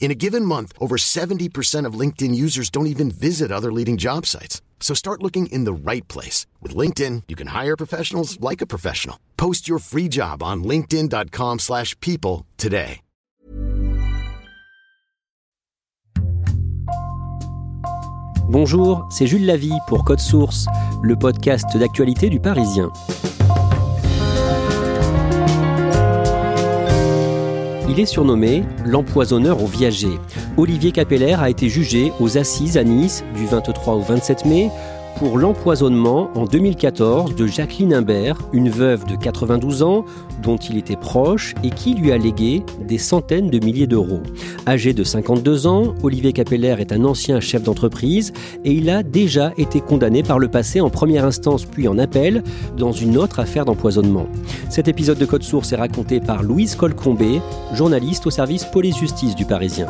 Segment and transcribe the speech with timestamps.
[0.00, 4.26] In a given month, over 70% of LinkedIn users don't even visit other leading job
[4.26, 4.60] sites.
[4.78, 6.46] So start looking in the right place.
[6.60, 9.18] With LinkedIn, you can hire professionals like a professional.
[9.38, 13.00] Post your free job on linkedin.com slash people today.
[18.46, 20.66] Bonjour, c'est Jules Lavie pour Code Source,
[21.02, 22.92] le podcast d'actualité du Parisien.
[27.96, 30.18] Il est surnommé l'empoisonneur au viager.
[30.56, 34.68] Olivier Capeller a été jugé aux assises à Nice du 23 au 27 mai
[35.18, 40.04] pour l'empoisonnement en 2014 de Jacqueline Imbert, une veuve de 92 ans
[40.42, 44.20] dont il était proche et qui lui a légué des centaines de milliers d'euros.
[44.66, 48.32] Âgé de 52 ans, Olivier Capeller est un ancien chef d'entreprise
[48.64, 52.42] et il a déjà été condamné par le passé en première instance puis en appel
[52.76, 54.26] dans une autre affaire d'empoisonnement.
[54.68, 57.40] Cet épisode de Code Source est raconté par Louise Colcombé,
[57.72, 59.86] journaliste au service police-justice du Parisien.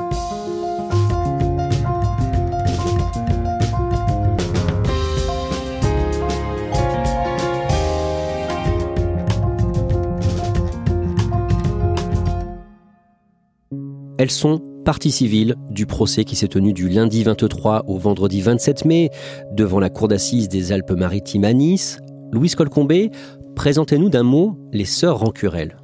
[14.25, 18.87] Elles sont partie civile du procès qui s'est tenu du lundi 23 au vendredi 27
[18.87, 19.11] mai
[19.53, 21.99] devant la cour d'assises des Alpes-Maritimes à Nice.
[22.33, 23.11] Louise Colcombé,
[23.55, 25.77] présentez-nous d'un mot les sœurs Rancurel.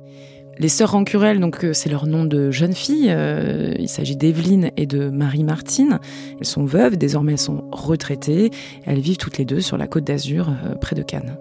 [0.59, 3.09] Les sœurs Rancurel, donc euh, c'est leur nom de jeune fille.
[3.11, 5.99] Euh, il s'agit d'Evelyne et de Marie-Martine.
[6.39, 8.49] Elles sont veuves, désormais elles sont retraitées.
[8.87, 11.37] Elles vivent toutes les deux sur la côte d'Azur, euh, près de Cannes.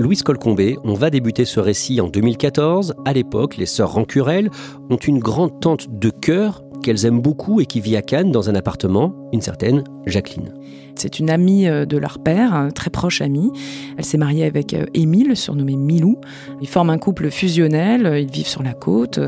[0.00, 2.94] Louise Colcombé, on va débuter ce récit en 2014.
[3.04, 4.50] À l'époque, les sœurs Rancurel
[4.88, 8.48] ont une grande tante de cœur qu'elles aiment beaucoup et qui vit à Cannes dans
[8.48, 10.54] un appartement, une certaine Jacqueline.
[10.94, 13.50] C'est une amie euh, de leur père, très proche amie.
[13.96, 16.18] Elle s'est mariée avec euh, Émile, surnommé Milou.
[16.60, 19.20] Ils forment un couple fusionnel, euh, ils vivent sur la côte.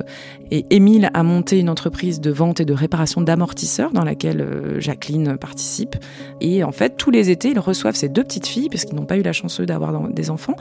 [0.50, 4.46] Et Émile a monté une entreprise de vente et de réparation d'amortisseurs dans laquelle
[4.78, 5.96] Jacqueline participe.
[6.42, 9.06] Et en fait, tous les étés, ils reçoivent ces deux petites filles, parce qu'ils n'ont
[9.06, 10.56] pas eu la chance d'avoir des enfants.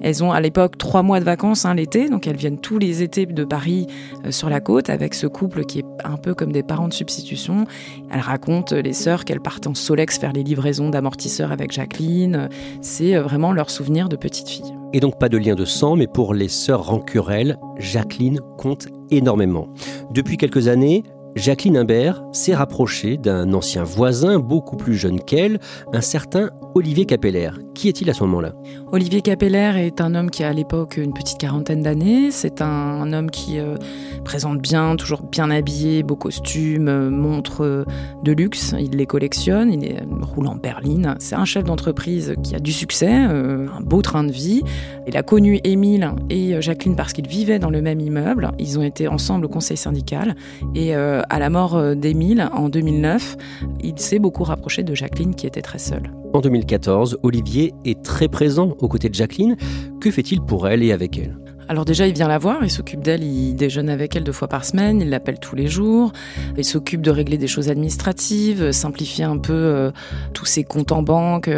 [0.00, 3.02] Elles ont à l'époque trois mois de vacances hein, l'été, donc elles viennent tous les
[3.02, 3.86] étés de Paris
[4.30, 7.66] sur la côte avec ce couple qui est un peu comme des parents de substitution.
[8.14, 12.48] Elles racontent, les sœurs, qu'elles partent en Solex faire les livraison d'amortisseurs avec Jacqueline.
[12.80, 14.72] C'est euh, vraiment leur souvenir de petite fille.
[14.92, 19.66] Et donc pas de lien de sang, mais pour les sœurs Rancurel, Jacqueline compte énormément.
[20.12, 21.02] Depuis quelques années,
[21.34, 25.58] Jacqueline Imbert s'est rapprochée d'un ancien voisin beaucoup plus jeune qu'elle,
[25.92, 27.50] un certain Olivier Capeller.
[27.74, 28.52] Qui est-il à ce moment-là?
[28.90, 32.30] Olivier Capeller est un homme qui a à l'époque une petite quarantaine d'années.
[32.30, 33.76] C'est un, homme qui euh,
[34.24, 37.84] présente bien, toujours bien habillé, beaux costumes, euh, montres euh,
[38.22, 38.74] de luxe.
[38.78, 41.14] Il les collectionne, il est, roule en berline.
[41.18, 44.62] C'est un chef d'entreprise qui a du succès, un beau train de vie.
[45.06, 48.50] Il a connu Émile et Jacqueline parce qu'ils vivaient dans le même immeuble.
[48.58, 50.34] Ils ont été ensemble au conseil syndical
[50.74, 53.36] et à la mort euh, d'Émile en 2009,
[53.82, 56.10] il s'est beaucoup rapproché de Jacqueline qui était très seule.
[56.34, 59.56] En 2014, Olivier est très présent aux côtés de Jacqueline.
[60.00, 61.43] Que fait-il pour elle et avec elle?
[61.68, 64.48] Alors déjà, il vient la voir, il s'occupe d'elle, il déjeune avec elle deux fois
[64.48, 66.12] par semaine, il l'appelle tous les jours,
[66.56, 69.90] il s'occupe de régler des choses administratives, simplifier un peu euh,
[70.32, 71.50] tous ses comptes en banque.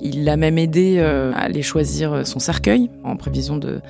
[0.00, 3.80] Il l'a même aidé euh, à aller choisir son cercueil en prévision de,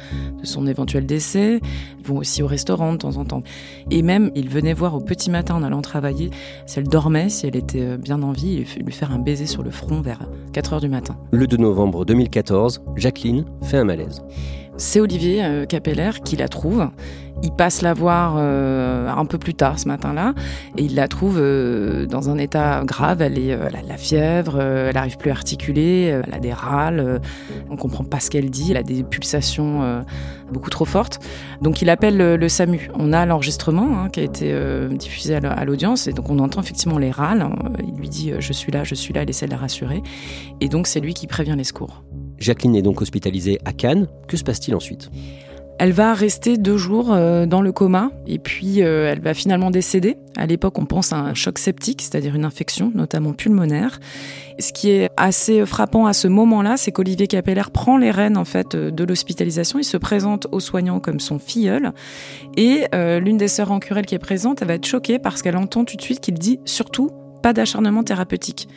[0.43, 1.61] son éventuel décès.
[1.99, 3.43] Ils vont aussi au restaurant de temps en temps.
[3.91, 6.31] Et même, il venait voir au petit matin en allant travailler
[6.67, 9.47] si elle dormait, si elle était euh, bien en vie, et lui faire un baiser
[9.47, 11.17] sur le front vers 4 heures du matin.
[11.31, 14.23] Le 2 novembre 2014, Jacqueline fait un malaise.
[14.77, 16.89] C'est Olivier euh, Capeller qui la trouve.
[17.43, 20.35] Il passe la voir euh, un peu plus tard ce matin-là
[20.77, 23.23] et il la trouve euh, dans un état grave.
[23.23, 27.21] Elle, elle a de la fièvre, elle n'arrive plus à articuler, elle a des râles,
[27.71, 30.05] on comprend pas ce qu'elle dit, elle a des pulsations
[30.53, 31.19] beaucoup trop fortes.
[31.61, 32.89] Donc il appelle le, SAMU.
[32.99, 34.57] On a l'enregistrement hein, qui a été
[34.93, 37.47] diffusé à l'audience et donc on entend effectivement les râles.
[37.87, 40.03] Il lui dit je suis là, je suis là, il essaie de la rassurer
[40.61, 42.05] et donc c'est lui qui prévient les secours.
[42.45, 44.07] Jacqueline est donc hospitalisée à Cannes.
[44.29, 45.11] Que se passe-t-il ensuite?
[45.79, 49.71] Elle va rester deux jours euh, dans le coma et puis euh, elle va finalement
[49.71, 50.17] décéder.
[50.37, 53.99] À l'époque, on pense à un choc septique, c'est-à-dire une infection, notamment pulmonaire.
[54.61, 58.45] Ce qui est assez frappant à ce moment-là, c'est qu'Olivier Capeller prend les rênes en
[58.45, 59.81] fait de l'hospitalisation.
[59.81, 61.93] Il se présente aux soignants comme son filleul
[62.57, 65.43] et euh, l'une des sœurs en querelle qui est présente, elle va être choquée parce
[65.43, 67.11] qu'elle entend tout de suite qu'il dit surtout
[67.43, 68.69] pas d'acharnement thérapeutique.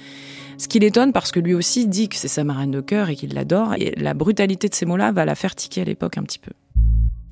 [0.60, 3.16] Ce qui l'étonne parce que lui aussi dit que c'est sa marraine de cœur et
[3.16, 3.76] qu'il l'adore.
[3.76, 6.52] Et la brutalité de ces mots-là va la faire tiquer à l'époque un petit peu.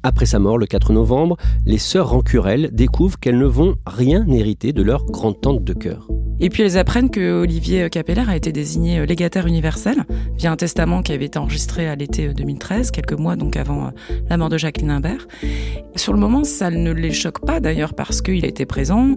[0.03, 1.35] Après sa mort le 4 novembre,
[1.65, 6.07] les sœurs Rancurel découvrent qu'elles ne vont rien hériter de leur grande-tante de cœur.
[6.39, 10.03] Et puis elles apprennent que Olivier Capeller a été désigné légataire universel
[10.37, 13.89] via un testament qui avait été enregistré à l'été 2013, quelques mois donc avant euh,
[14.29, 15.27] la mort de Jacqueline Imbert.
[15.95, 19.15] Sur le moment, ça ne les choque pas d'ailleurs parce qu'il a été présent.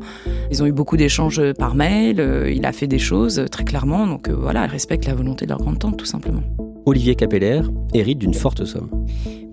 [0.51, 4.07] Ils ont eu beaucoup d'échanges par mail, euh, il a fait des choses très clairement,
[4.07, 6.43] donc euh, voilà, elles respectent la volonté de leur grande-tante tout simplement.
[6.89, 7.61] Olivier Capeller
[7.93, 8.89] hérite d'une forte somme.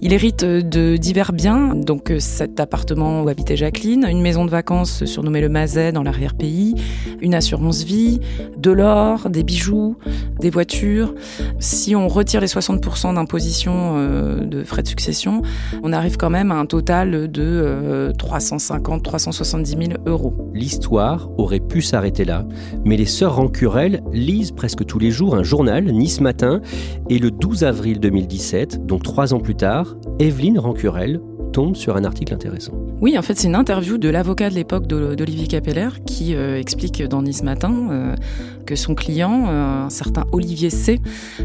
[0.02, 4.52] Il hérite de divers biens, donc euh, cet appartement où habitait Jacqueline, une maison de
[4.52, 6.76] vacances surnommée le Mazet dans l'arrière-pays,
[7.22, 8.20] une assurance vie,
[8.58, 9.98] de l'or, des bijoux,
[10.40, 11.16] des voitures.
[11.60, 15.42] Si on retire les 60% d'imposition euh, de frais de succession,
[15.81, 20.36] on arrive quand même à un total de 350-370 000 euros.
[20.54, 22.46] L'histoire aurait pu s'arrêter là,
[22.84, 26.62] mais les sœurs Rancurel lisent presque tous les jours un journal, Nice Matin,
[27.10, 31.19] et le 12 avril 2017, donc trois ans plus tard, Evelyne Rancurel
[31.74, 32.74] sur un article intéressant.
[33.02, 37.02] Oui, en fait, c'est une interview de l'avocat de l'époque d'Olivier Capeller qui euh, explique
[37.04, 38.16] dans Nice Matin euh,
[38.66, 41.00] que son client, euh, un certain Olivier C,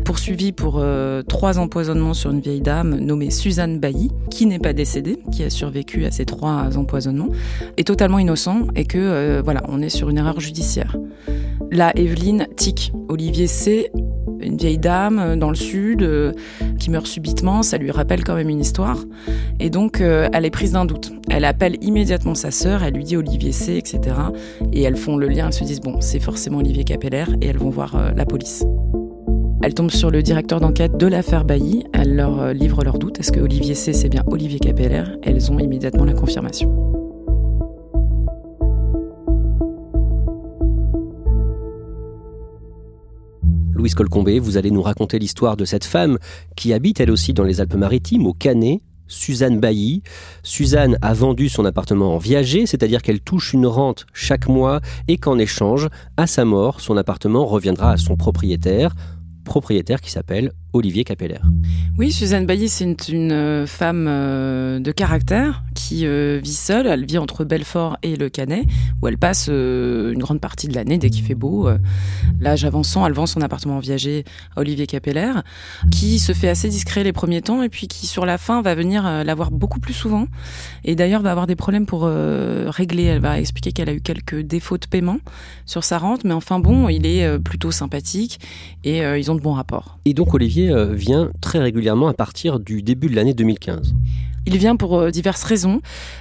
[0.04, 0.84] poursuivi pour
[1.28, 5.50] trois empoisonnements sur une vieille dame nommée Suzanne Bailly, qui n'est pas décédée, qui a
[5.50, 7.28] survécu à ces trois empoisonnements,
[7.76, 10.96] est totalement innocent et que, voilà, on est sur une erreur judiciaire.
[11.70, 12.92] Là, Evelyne tic.
[13.08, 13.90] Olivier C
[14.42, 16.34] une vieille dame dans le sud
[16.80, 18.98] qui meurt subitement, ça lui rappelle quand même une histoire.
[19.60, 21.12] Et donc, euh, elle est prise d'un doute.
[21.30, 24.16] Elle appelle immédiatement sa sœur, elle lui dit Olivier C, etc.
[24.72, 27.58] Et elles font le lien, elles se disent, bon, c'est forcément Olivier Capeller, et elles
[27.58, 28.64] vont voir la police.
[29.62, 33.20] Elles tombent sur le directeur d'enquête de l'affaire Bailly, elles leur livrent leurs doutes.
[33.20, 36.89] Est-ce que Olivier C, c'est bien Olivier Capeller Elles ont immédiatement la confirmation.
[43.80, 46.18] Louise Colcombé, vous allez nous raconter l'histoire de cette femme
[46.54, 50.02] qui habite elle aussi dans les Alpes-Maritimes, au Canet, Suzanne Bailly.
[50.42, 55.16] Suzanne a vendu son appartement en viager, c'est-à-dire qu'elle touche une rente chaque mois et
[55.16, 55.88] qu'en échange,
[56.18, 58.94] à sa mort, son appartement reviendra à son propriétaire,
[59.44, 61.40] propriétaire qui s'appelle Olivier Capeller.
[61.98, 66.86] Oui, Suzanne Bailly, c'est une, euh, femme euh, de caractère qui euh, vit seule.
[66.86, 68.64] Elle vit entre Belfort et le Canet,
[69.02, 71.68] où elle passe une grande partie de l'année dès qu'il fait beau.
[72.40, 74.24] L'âge avançant, elle vend son appartement en viager
[74.56, 75.32] à Olivier Capeller,
[75.90, 78.74] qui se fait assez discret les premiers temps et puis qui, sur la fin, va
[78.74, 80.26] venir la voir beaucoup plus souvent.
[80.84, 83.04] Et d'ailleurs, va avoir des problèmes pour régler.
[83.04, 85.18] Elle va expliquer qu'elle a eu quelques défauts de paiement
[85.66, 88.38] sur sa rente, mais enfin bon, il est plutôt sympathique
[88.84, 89.98] et ils ont de bons rapports.
[90.04, 93.94] Et donc, Olivier euh, vient très régulièrement à partir du début de l'année 2015.
[94.46, 95.80] Il vient pour euh, diverses raisons,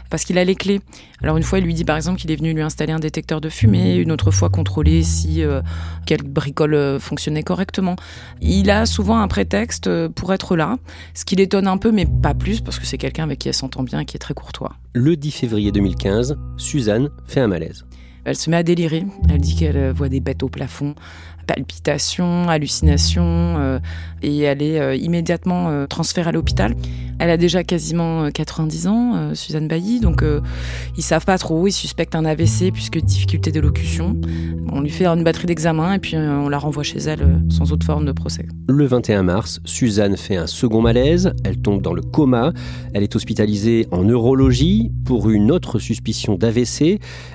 [0.10, 0.82] parce qu'il a les clés.
[1.22, 3.42] Alors une fois, il lui dit par exemple qu'il est venu lui installer un détecteur
[3.42, 5.62] de fumée, une autre fois contrôler si euh,
[6.06, 7.96] quelle bricole fonctionnait correctement.
[8.42, 10.78] Il a souvent un prétexte pour être là,
[11.14, 13.54] ce qui l'étonne un peu, mais pas plus, parce que c'est quelqu'un avec qui elle
[13.54, 14.74] s'entend bien, qui est très courtois.
[14.94, 17.86] Le 10 février 2015, Suzanne fait un malaise.
[18.26, 19.06] Elle se met à délirer.
[19.30, 20.94] Elle dit qu'elle voit des bêtes au plafond
[21.50, 23.80] palpitations, hallucinations, euh,
[24.22, 26.76] et elle est euh, immédiatement euh, transférée à l'hôpital.
[27.18, 30.24] Elle a déjà quasiment 90 ans, Suzanne Bailly, donc
[30.96, 34.16] ils savent pas trop, ils suspectent un AVC puisque difficulté d'élocution.
[34.72, 37.86] On lui fait une batterie d'examen et puis on la renvoie chez elle sans autre
[37.86, 38.46] forme de procès.
[38.70, 42.54] Le 21 mars, Suzanne fait un second malaise, elle tombe dans le coma,
[42.94, 46.82] elle est hospitalisée en neurologie pour une autre suspicion d'AVC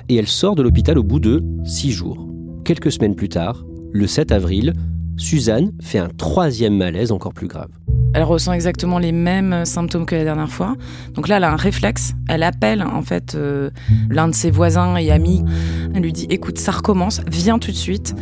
[0.09, 2.27] et elle sort de l'hôpital au bout de six jours.
[2.63, 3.63] Quelques semaines plus tard,
[3.95, 4.73] le 7 avril,
[5.15, 7.69] Suzanne fait un troisième malaise encore plus grave.
[8.13, 10.75] Elle ressent exactement les mêmes symptômes que la dernière fois.
[11.13, 12.13] Donc là, elle a un réflexe.
[12.27, 13.69] Elle appelle en fait euh,
[14.09, 15.45] l'un de ses voisins et amis.
[15.93, 17.21] Elle lui dit "Écoute, ça recommence.
[17.31, 18.15] Viens tout de suite."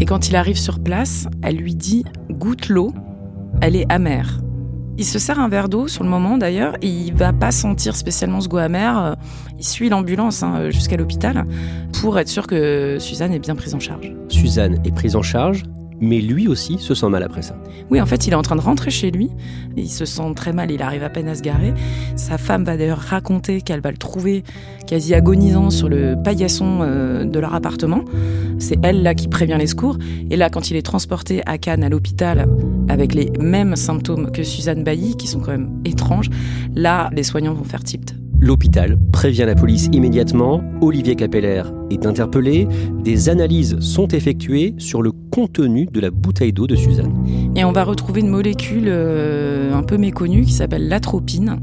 [0.00, 2.92] Et quand il arrive sur place, elle lui dit "Goûte l'eau.
[3.60, 4.40] Elle est amère."
[5.00, 7.96] Il se sert un verre d'eau sur le moment d'ailleurs, et il va pas sentir
[7.96, 9.16] spécialement ce goût amer.
[9.58, 11.46] Il suit l'ambulance hein, jusqu'à l'hôpital
[12.02, 14.12] pour être sûr que Suzanne est bien prise en charge.
[14.28, 15.62] Suzanne est prise en charge,
[16.00, 17.56] mais lui aussi se sent mal après ça.
[17.90, 19.30] Oui, en fait, il est en train de rentrer chez lui.
[19.76, 21.74] Il se sent très mal, il arrive à peine à se garer.
[22.16, 24.44] Sa femme va d'ailleurs raconter qu'elle va le trouver
[24.86, 28.04] quasi agonisant sur le paillasson euh, de leur appartement.
[28.58, 29.98] C'est elle là qui prévient les secours.
[30.30, 32.48] Et là, quand il est transporté à Cannes, à l'hôpital,
[32.88, 36.30] avec les mêmes symptômes que Suzanne Bailly, qui sont quand même étranges,
[36.74, 38.14] là, les soignants vont faire tilt.
[38.42, 42.66] L'hôpital prévient la police immédiatement, Olivier Capeller est interpellé,
[43.04, 47.12] des analyses sont effectuées sur le contenu de la bouteille d'eau de Suzanne.
[47.54, 51.60] Et on va retrouver une molécule euh, un peu méconnue qui s'appelle l'atropine.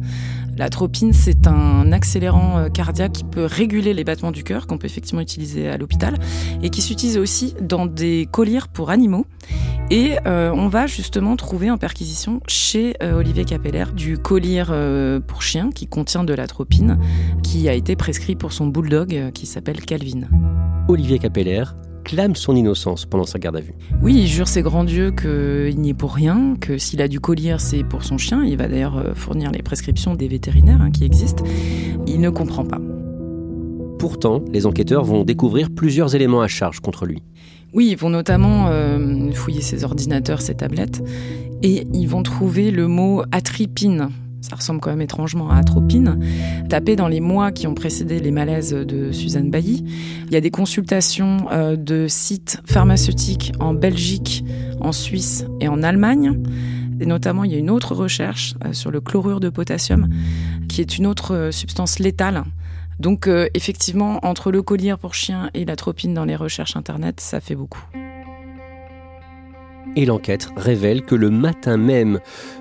[0.55, 4.86] L'atropine, c'est un accélérant euh, cardiaque qui peut réguler les battements du cœur, qu'on peut
[4.86, 6.15] effectivement utiliser à l'hôpital,
[6.62, 9.25] et qui s'utilise aussi dans des colliers pour animaux.
[9.89, 14.63] Et euh, on va justement trouver en perquisition chez euh, Olivier Capeller du collier
[15.27, 17.00] pour chien qui contient de l'atropine,
[17.44, 20.27] qui a été prescrit pour son bulldog qui s'appelle Calvin.
[20.89, 21.63] Olivier Capeller
[22.08, 23.74] clame son innocence pendant sa garde à vue.
[24.01, 27.20] Oui, il jure ses grands dieux qu'il n'y est pour rien, que s'il a du
[27.20, 28.46] collier, c'est pour son chien.
[28.46, 31.44] Il va d'ailleurs euh, fournir les prescriptions des vétérinaires hein, qui existent.
[32.08, 32.79] Il ne comprend pas.
[34.00, 37.24] Pourtant, les enquêteurs vont découvrir plusieurs éléments à charge contre lui.
[37.74, 41.03] Oui, ils vont notamment euh, fouiller ses ordinateurs, ses tablettes,
[41.62, 44.09] et ils vont trouver le mot atripine
[44.41, 46.19] ça ressemble quand même étrangement à atropine,
[46.69, 49.83] tapé dans les mois qui ont précédé les malaises de Suzanne Bailly.
[50.27, 54.45] Il y a des consultations euh, de sites pharmaceutiques en Belgique,
[54.79, 56.39] en Suisse et en Allemagne.
[57.00, 60.07] Et notamment, il y a une autre recherche euh, sur le chlorure de potassium,
[60.69, 62.43] qui est une autre substance létale.
[62.99, 67.55] Donc, effectivement, entre le collier pour chien et l'atropine dans les recherches Internet, ça fait
[67.55, 67.85] beaucoup
[69.97, 72.19] et l'enquête révèle que le matin même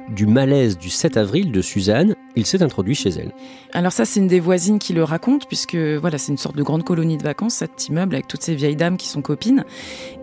[0.08, 3.32] du malaise du 7 avril de Suzanne, il s'est introduit chez elle.
[3.74, 6.62] Alors ça, c'est une des voisines qui le raconte, puisque voilà, c'est une sorte de
[6.62, 9.64] grande colonie de vacances, cet immeuble avec toutes ces vieilles dames qui sont copines.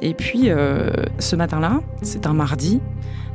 [0.02, 2.82] Et puis, euh, ce matin-là, c'est un mardi,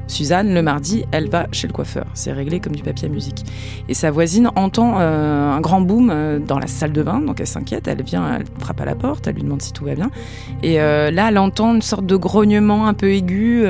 [0.08, 2.06] Suzanne, le mardi, elle va chez le coiffeur.
[2.14, 3.44] C'est réglé comme du papier à musique.
[3.88, 7.40] Et sa voisine entend euh, un grand boom euh, dans la salle de bain, donc
[7.40, 9.94] elle s'inquiète, elle vient, elle frappe à la porte, elle lui demande si tout va
[9.94, 10.10] bien.
[10.62, 13.66] Et euh, là, elle entend une sorte de grognement un peu aigu.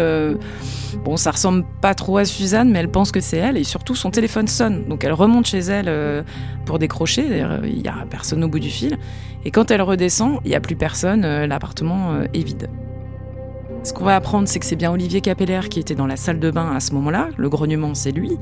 [1.04, 3.57] bon, ça ressemble pas trop à Suzanne, mais elle pense que c'est elle.
[3.57, 4.85] Et surtout, son téléphone sonne.
[4.88, 6.25] Donc elle remonte chez elle
[6.64, 7.25] pour décrocher.
[7.64, 8.97] Il n'y a personne au bout du fil.
[9.45, 11.45] Et quand elle redescend, il n'y a plus personne.
[11.45, 12.68] L'appartement est vide.
[13.85, 16.40] Ce qu'on va apprendre, c'est que c'est bien Olivier Capeller qui était dans la salle
[16.40, 17.28] de bain à ce moment-là.
[17.37, 18.37] Le grognement, c'est lui.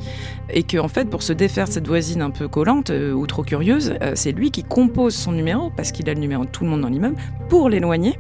[0.51, 3.27] Et qu'en en fait, pour se défaire de cette voisine un peu collante euh, ou
[3.27, 6.51] trop curieuse, euh, c'est lui qui compose son numéro, parce qu'il a le numéro de
[6.51, 7.17] tout le monde dans l'immeuble,
[7.49, 8.19] pour l'éloigner.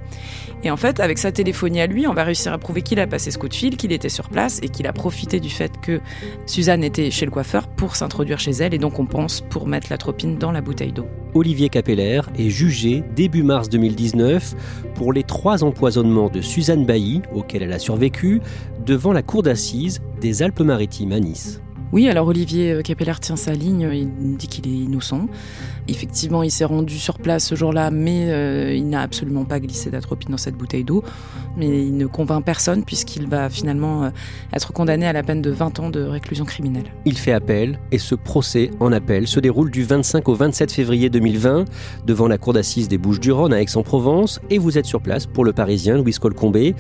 [0.62, 3.06] Et en fait, avec sa téléphonie à lui, on va réussir à prouver qu'il a
[3.06, 5.80] passé ce coup de fil, qu'il était sur place et qu'il a profité du fait
[5.80, 6.00] que
[6.46, 8.74] Suzanne était chez le coiffeur pour s'introduire chez elle.
[8.74, 11.06] Et donc, on pense pour mettre la tropine dans la bouteille d'eau.
[11.36, 14.54] Olivier Capeller est jugé début mars 2019
[14.94, 18.40] pour les trois empoisonnements de Suzanne Bailly, auxquels elle a survécu,
[18.86, 21.60] devant la cour d'assises des Alpes-Maritimes à Nice.
[21.92, 25.28] Oui, alors Olivier euh, Capeller tient sa ligne, il dit qu'il est innocent.
[25.86, 29.90] Effectivement, il s'est rendu sur place ce jour-là, mais euh, il n'a absolument pas glissé
[29.90, 31.04] d'atropine dans cette bouteille d'eau.
[31.56, 34.10] Mais il ne convainc personne puisqu'il va finalement euh,
[34.52, 36.92] être condamné à la peine de 20 ans de réclusion criminelle.
[37.04, 41.08] Il fait appel et ce procès en appel se déroule du 25 au 27 février
[41.08, 41.66] 2020
[42.04, 45.52] devant la cour d'assises des Bouches-du-Rhône à Aix-en-Provence et vous êtes sur place pour le
[45.52, 46.74] Parisien Louis Colcombé.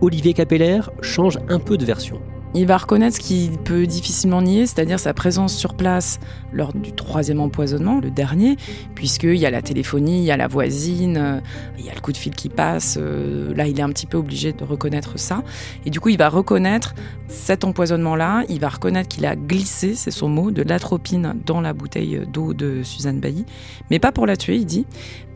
[0.00, 2.20] Olivier Capeller change un peu de version.
[2.54, 6.20] Il va reconnaître ce qu'il peut difficilement nier, c'est-à-dire sa présence sur place
[6.52, 8.56] lors du troisième empoisonnement, le dernier,
[8.94, 11.40] puisqu'il y a la téléphonie, il y a la voisine, euh,
[11.78, 12.98] il y a le coup de fil qui passe.
[13.00, 15.42] Euh, là, il est un petit peu obligé de reconnaître ça.
[15.86, 16.94] Et du coup, il va reconnaître
[17.28, 21.72] cet empoisonnement-là, il va reconnaître qu'il a glissé, c'est son mot, de l'atropine dans la
[21.72, 23.46] bouteille d'eau de Suzanne Bailly,
[23.90, 24.84] mais pas pour la tuer, il dit,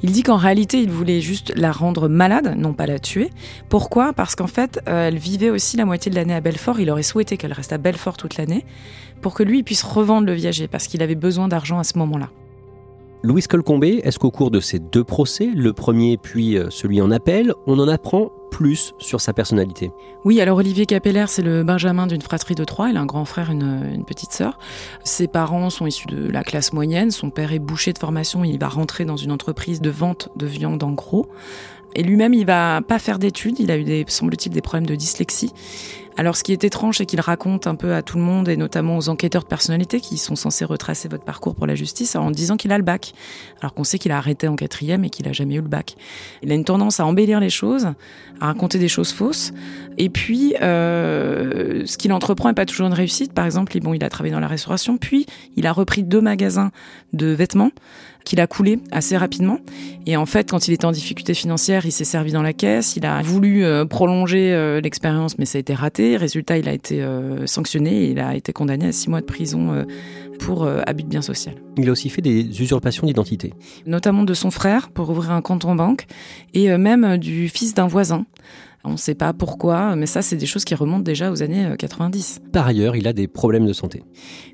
[0.03, 3.31] il dit qu'en réalité, il voulait juste la rendre malade, non pas la tuer.
[3.71, 4.13] Pourquoi?
[4.13, 6.81] Parce qu'en fait, euh, elle vivait aussi la moitié de l'année à Belfort.
[6.81, 8.65] Il aurait souhaité qu'elle reste à Belfort toute l'année
[9.23, 12.31] pour que lui puisse revendre le viager parce qu'il avait besoin d'argent à ce moment-là.
[13.23, 17.11] Louis Colcombé, est-ce qu'au cours de ces deux procès, le premier puis euh, celui en
[17.11, 19.91] appel, on en apprend plus sur sa personnalité?
[20.25, 22.89] Oui, alors Olivier Capeller, c'est le benjamin d'une fratrie de trois.
[22.89, 24.59] Il a un grand frère, une, une petite sœur.
[25.03, 27.11] Ses parents sont issus de la classe moyenne.
[27.11, 28.45] Son père est boucher de formation.
[28.45, 31.27] Il va rentrer dans une entreprise de vente de viande en gros.
[31.97, 33.59] Et lui-même, il va pas faire d'études.
[33.59, 35.53] Il a eu, semble-t-il, des problèmes de dyslexie.
[36.19, 38.57] Alors, ce qui est étrange, c'est qu'il raconte un peu à tout le monde, et
[38.57, 42.31] notamment aux enquêteurs de personnalité qui sont censés retracer votre parcours pour la justice, en
[42.31, 43.13] disant qu'il a le bac.
[43.61, 45.95] Alors qu'on sait qu'il a arrêté en quatrième et qu'il a jamais eu le bac.
[46.43, 47.89] Il a une tendance à embellir les choses,
[48.41, 49.53] à raconter des choses fausses.
[49.99, 53.35] Et puis, euh, ce qu'il entreprend n'est pas toujours une réussite.
[53.35, 56.71] Par exemple, bon, il a travaillé dans la restauration, puis il a repris deux magasins
[57.13, 57.73] de vêtements
[58.27, 59.61] qu'il a coulé assez rapidement.
[60.05, 62.97] Et en fait, quand il était en difficulté financière, il s'est servi dans la caisse.
[62.97, 66.17] Il a voulu euh, prolonger euh, l'expérience, mais ça a été raté.
[66.17, 69.27] Résultat, il a été euh, sanctionné et il a été condamné à six mois de
[69.27, 69.87] prison
[70.41, 71.55] pour abus de biens social.
[71.79, 73.55] Il a aussi fait des usurpations d'identité.
[73.87, 76.07] Notamment de son frère pour ouvrir un compte en banque
[76.53, 78.27] et même du fils d'un voisin.
[78.87, 81.69] On ne sait pas pourquoi, mais ça, c'est des choses qui remontent déjà aux années
[81.77, 82.41] 90.
[82.41, 84.05] Euh, Par ailleurs, il a des problèmes de santé.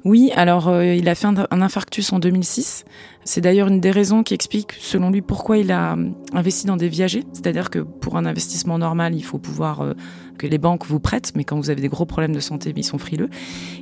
[0.05, 2.85] Oui, alors euh, il a fait un, infarctus en 2006.
[3.25, 6.77] C'est d'ailleurs une des raisons qui explique, selon lui, pourquoi il a euh, investi dans
[6.77, 7.25] des viagers.
[7.33, 9.95] C'est-à-dire que pour un investissement normal, il faut pouvoir
[10.39, 12.85] que les banques vous prêtent, mais quand vous avez des gros problèmes de santé, ils
[12.85, 13.29] sont frileux.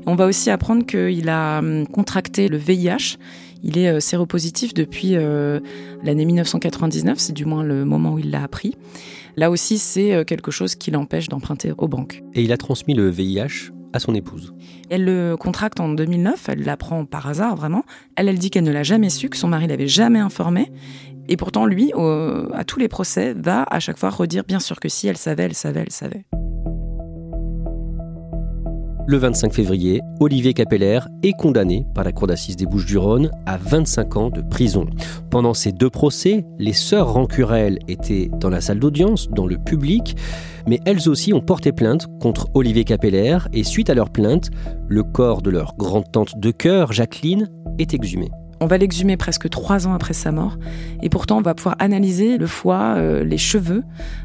[0.07, 3.17] on va aussi apprendre qu'il a contracté le VIH.
[3.63, 8.75] Il est séropositif depuis l'année 1999, c'est du moins le moment où il l'a appris.
[9.37, 12.23] Là aussi, c'est euh, quelque chose qui l'empêche d'emprunter aux banques.
[12.35, 14.55] Et il a transmis le VIH à son épouse.
[14.89, 17.85] Elle le contracte en 2009, elle l'apprend par hasard vraiment.
[18.17, 20.71] Elle, elle dit qu'elle ne l'a jamais su, que son mari l'avait jamais informé.
[21.29, 21.93] Et pourtant, lui,
[22.53, 25.45] à tous les procès, va à chaque fois redire bien sûr que si, elle savait,
[25.45, 26.25] elle savait, elle savait.
[29.11, 34.17] Le 25 février, Olivier Capeller est condamné par la Cour d'assises des Bouches-du-Rhône à 25
[34.17, 34.87] ans de prison.
[35.31, 40.15] Pendant ces deux procès, les sœurs Rancurel étaient dans la salle d'audience, dans le public,
[40.69, 44.51] mais elles aussi ont porté plainte contre Olivier Capeller et suite à leur plainte,
[44.87, 47.51] le corps de leur grande-tante de cœur, Jacqueline,
[47.81, 48.31] est exhumé.
[48.63, 50.59] On va l'exhumer presque trois ans après sa mort.
[51.03, 53.83] Et pourtant, on va pouvoir analyser le foie, euh, les cheveux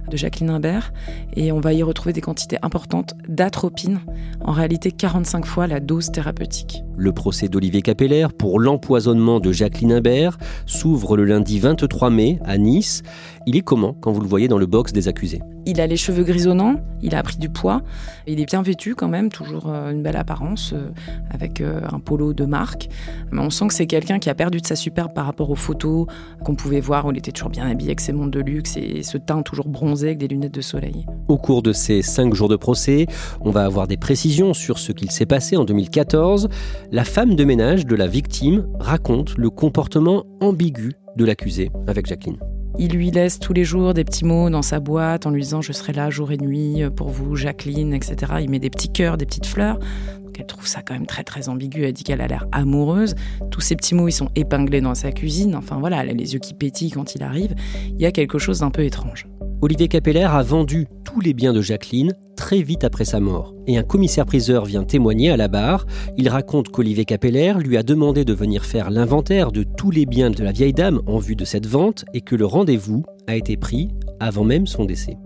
[0.10, 0.92] de Jacqueline Imbert.
[1.38, 4.02] Et on va y retrouver des quantités importantes d'atropine.
[4.42, 6.84] En réalité, 45 fois la dose thérapeutique.
[6.98, 12.58] Le procès d'Olivier Capeller pour l'empoisonnement de Jacqueline Imbert s'ouvre le lundi 23 mai à
[12.58, 13.04] Nice.
[13.48, 15.98] Il est comment quand vous le voyez dans le box des accusés Il a les
[15.98, 17.84] cheveux grisonnants, il a pris du poids,
[18.26, 20.90] il est bien vêtu quand même, toujours euh, une belle apparence, euh,
[21.30, 22.90] avec euh, un polo de marque.
[23.32, 25.56] Mais on sent que c'est quelqu'un qui a perdu de sa superbe par rapport aux
[25.56, 26.08] photos
[26.44, 29.04] qu'on pouvait voir où il était toujours bien habillé avec ses montres de luxe et
[29.04, 31.06] ce teint toujours bronzé avec des lunettes de soleil.
[31.28, 33.06] Au cours de ces cinq jours de procès,
[33.42, 36.50] on va avoir des précisions sur ce qu'il s'est passé en 2014.
[36.92, 42.38] La femme de ménage de la victime raconte le comportement ambigu de l'accusé avec Jacqueline.
[42.78, 45.62] Il lui laisse tous les jours des petits mots dans sa boîte en lui disant
[45.62, 48.34] je serai là jour et nuit pour vous, Jacqueline, etc.
[48.42, 49.80] Il met des petits cœurs, des petites fleurs.
[50.24, 51.86] Donc elle trouve ça quand même très très ambigu.
[51.86, 53.16] Elle dit qu'elle a l'air amoureuse.
[53.50, 55.56] Tous ces petits mots, ils sont épinglés dans sa cuisine.
[55.56, 57.56] Enfin voilà, elle a les yeux qui pétillent quand il arrive.
[57.88, 59.28] Il y a quelque chose d'un peu étrange.
[59.62, 63.56] Olivier Capeller a vendu tous les biens de Jacqueline très vite après sa mort.
[63.68, 65.86] Et un commissaire-priseur vient témoigner à la barre.
[66.18, 70.30] Il raconte qu'Olivier Capeller lui a demandé de venir faire l'inventaire de tous les biens
[70.30, 73.56] de la vieille dame en vue de cette vente et que le rendez-vous a été
[73.56, 75.18] pris avant même son décès.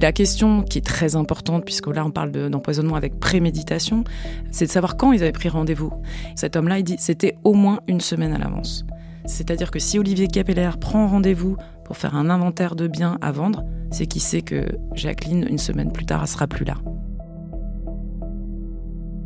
[0.00, 4.04] La question qui est très importante, puisque là on parle d'empoisonnement avec préméditation,
[4.50, 5.92] c'est de savoir quand ils avaient pris rendez-vous.
[6.36, 8.84] Cet homme-là, il dit c'était au moins une semaine à l'avance.
[9.24, 13.64] C'est-à-dire que si Olivier Capeller prend rendez-vous pour faire un inventaire de biens à vendre,
[13.90, 16.76] c'est qu'il sait que Jacqueline, une semaine plus tard, elle sera plus là.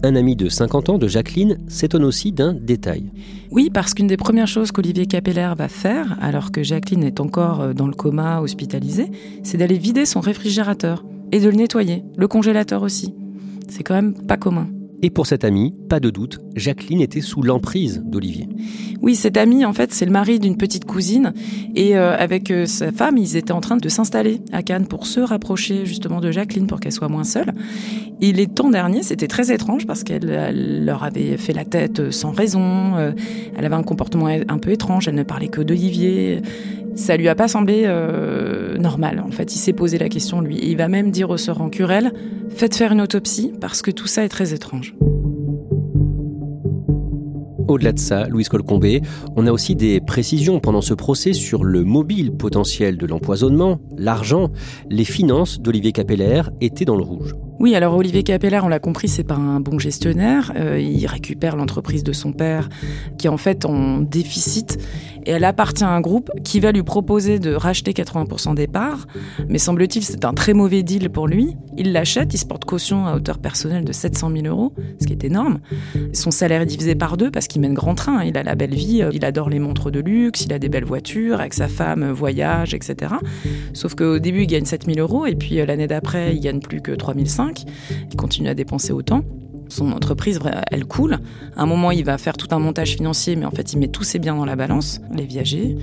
[0.02, 3.10] Un ami de 50 ans de Jacqueline s'étonne aussi d'un détail.
[3.50, 7.60] Oui, parce qu'une des premières choses qu'Olivier Capeller va faire, alors que Jacqueline est encore
[7.60, 9.10] euh, dans le coma, hospitalisée,
[9.42, 13.14] c'est d'aller vider son réfrigérateur et de le nettoyer, le congélateur aussi.
[13.68, 14.68] C'est quand même pas commun.
[15.02, 18.48] Et pour cet ami, pas de doute, Jacqueline était sous l'emprise d'Olivier.
[19.02, 21.32] Oui, cet ami, en fait, c'est le mari d'une petite cousine.
[21.74, 25.06] Et euh, avec euh, sa femme, ils étaient en train de s'installer à Cannes pour
[25.06, 27.52] se rapprocher justement de Jacqueline pour qu'elle soit moins seule.
[28.20, 32.30] Et les temps derniers, c'était très étrange parce qu'elle leur avait fait la tête sans
[32.30, 32.96] raison.
[32.96, 33.12] Euh,
[33.56, 35.08] elle avait un comportement un peu étrange.
[35.08, 36.40] Elle ne parlait que d'Olivier
[36.96, 39.22] ça lui a pas semblé euh, normal.
[39.24, 40.58] En fait, il s'est posé la question lui.
[40.62, 42.12] il va même dire au sœur en querelle
[42.48, 44.94] faites faire une autopsie parce que tout ça est très étrange.
[47.68, 49.02] Au-delà de ça, Louise Colcombé,
[49.34, 54.50] on a aussi des précisions pendant ce procès sur le mobile potentiel de l'empoisonnement, l'argent,
[54.88, 57.34] les finances d'Olivier Capeller étaient dans le rouge.
[57.58, 60.52] Oui, alors Olivier Capeller, on l'a compris, c'est pas un bon gestionnaire.
[60.56, 62.68] Euh, il récupère l'entreprise de son père,
[63.18, 64.78] qui est en fait en déficit,
[65.24, 69.06] et elle appartient à un groupe qui va lui proposer de racheter 80% des parts.
[69.48, 71.56] Mais semble-t-il, c'est un très mauvais deal pour lui.
[71.78, 75.12] Il l'achète, il se porte caution à hauteur personnelle de 700 000 euros, ce qui
[75.14, 75.60] est énorme.
[76.12, 78.22] Son salaire est divisé par deux parce qu'il mène grand train.
[78.24, 80.84] Il a la belle vie, il adore les montres de luxe, il a des belles
[80.84, 83.14] voitures, avec sa femme, voyage, etc.
[83.72, 86.60] Sauf qu'au début, il gagne 7 000 euros, et puis euh, l'année d'après, il gagne
[86.60, 87.45] plus que 3 500.
[88.10, 89.22] Il continue à dépenser autant.
[89.68, 90.38] Son entreprise,
[90.70, 91.18] elle coule.
[91.56, 93.88] À un moment, il va faire tout un montage financier, mais en fait, il met
[93.88, 95.76] tous ses biens dans la balance, les viagers.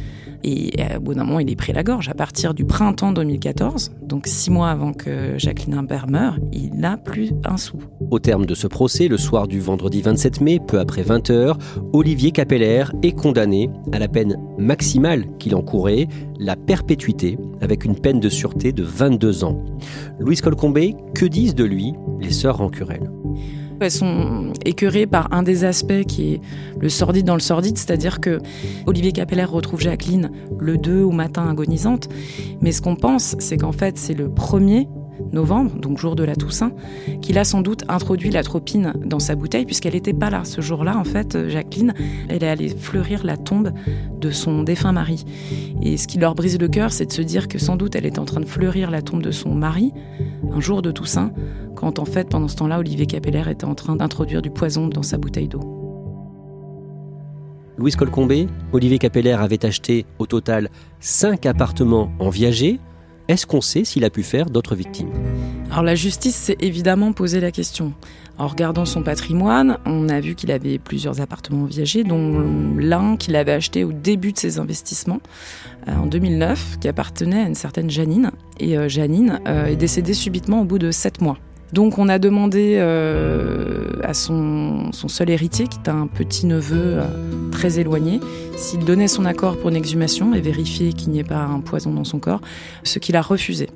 [0.43, 2.09] Et au bout d'un moment, il est pris la gorge.
[2.09, 6.97] À partir du printemps 2014, donc six mois avant que Jacqueline Imbert meure, il n'a
[6.97, 7.79] plus un sou.
[8.13, 11.55] Au terme de ce procès, le soir du vendredi 27 mai, peu après 20 h
[11.93, 18.19] Olivier Capeller est condamné à la peine maximale qu'il encourait, la perpétuité, avec une peine
[18.19, 19.65] de sûreté de 22 ans.
[20.19, 23.09] Louise Colcombé, que disent de lui les sœurs Rancurel
[23.81, 26.41] elles sont écœurées par un des aspects qui est
[26.79, 28.39] le sordide dans le sordide, c'est-à-dire que
[28.85, 32.07] Olivier Capeller retrouve Jacqueline le 2 au matin agonisante,
[32.61, 34.87] mais ce qu'on pense, c'est qu'en fait c'est le premier
[35.33, 36.71] novembre, donc jour de la Toussaint,
[37.21, 40.61] qu'il a sans doute introduit la tropine dans sa bouteille, puisqu'elle n'était pas là ce
[40.61, 40.97] jour-là.
[40.97, 41.93] En fait, Jacqueline,
[42.29, 43.71] elle est allée fleurir la tombe
[44.19, 45.25] de son défunt mari.
[45.81, 48.05] Et ce qui leur brise le cœur, c'est de se dire que sans doute elle
[48.05, 49.91] est en train de fleurir la tombe de son mari
[50.51, 51.31] un jour de Toussaint,
[51.75, 55.03] quand en fait, pendant ce temps-là, Olivier Capeller était en train d'introduire du poison dans
[55.03, 55.61] sa bouteille d'eau.
[57.77, 60.69] Louise Colcombé, Olivier Capeller avait acheté au total
[60.99, 62.79] 5 appartements en viager
[63.27, 65.09] est-ce qu'on sait s'il a pu faire d'autres victimes?
[65.71, 67.93] Alors la justice s'est évidemment posé la question.
[68.37, 72.43] En regardant son patrimoine, on a vu qu'il avait plusieurs appartements viagers, dont
[72.77, 75.19] l'un qu'il avait acheté au début de ses investissements,
[75.87, 78.31] euh, en 2009, qui appartenait à une certaine Janine.
[78.59, 81.37] Et euh, Janine euh, est décédée subitement au bout de sept mois.
[81.73, 82.77] Donc on a demandé
[84.03, 86.99] à son, seul héritier, qui est un petit neveu
[87.69, 88.19] éloigné,
[88.55, 91.93] s'il donnait son accord pour une exhumation et vérifier qu'il n'y ait pas un poison
[91.93, 92.41] dans son corps,
[92.83, 93.69] ce qu'il a refusé.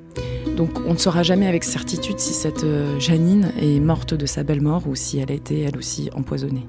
[0.55, 4.43] Donc on ne saura jamais avec certitude si cette euh, Janine est morte de sa
[4.43, 6.67] belle mort ou si elle a été elle aussi empoisonnée.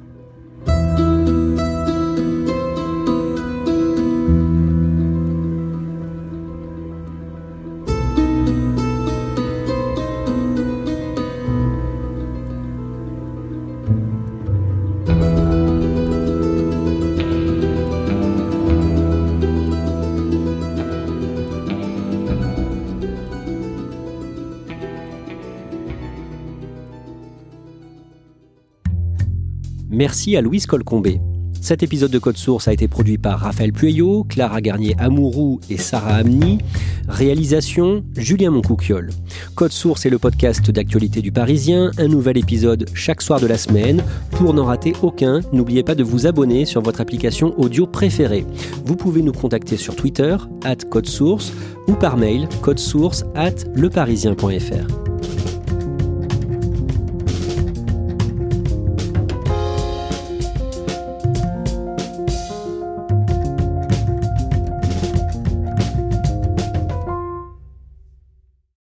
[29.90, 31.20] Merci à Louise Colcombé.
[31.60, 36.16] Cet épisode de Code Source a été produit par Raphaël Pueyo, Clara Garnier-Amouroux et Sarah
[36.16, 36.58] Amni.
[37.08, 39.10] Réalisation Julien Moncouquiole.
[39.54, 43.58] Code Source est le podcast d'actualité du Parisien, un nouvel épisode chaque soir de la
[43.58, 44.04] semaine.
[44.32, 48.46] Pour n'en rater aucun, n'oubliez pas de vous abonner sur votre application audio préférée.
[48.84, 51.52] Vous pouvez nous contacter sur Twitter, at Code Source,
[51.88, 55.07] ou par mail, codesource at leparisien.fr.